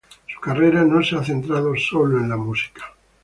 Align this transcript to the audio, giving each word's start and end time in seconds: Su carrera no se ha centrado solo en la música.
Su 0.25 0.39
carrera 0.41 0.83
no 0.83 1.03
se 1.03 1.15
ha 1.15 1.23
centrado 1.23 1.75
solo 1.77 2.17
en 2.19 2.29
la 2.29 2.35
música. 2.35 2.81